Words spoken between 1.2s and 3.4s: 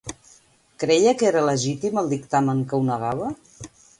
era legítim el dictamen que ho negava?